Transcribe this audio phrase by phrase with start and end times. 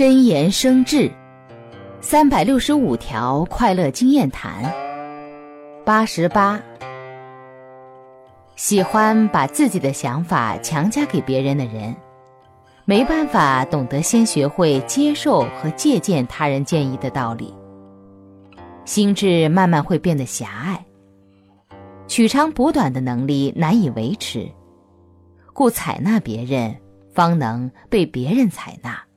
[0.00, 1.12] 真言生智
[2.00, 4.72] 三百六十五条快乐经验谈
[5.84, 6.58] 八十八。
[8.56, 11.94] 喜欢把自己的想法强加给别人的人
[12.86, 17.54] 没办法懂得先学会接受和借鉴他人建议的道理
[18.86, 20.82] 心智慢慢会变得狭隘
[22.08, 24.50] 取长补短的能力难以维持
[25.52, 26.74] 故采纳别人
[27.12, 29.09] 方能被别人采纳